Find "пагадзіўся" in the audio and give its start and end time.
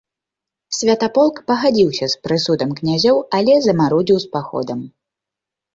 1.51-2.05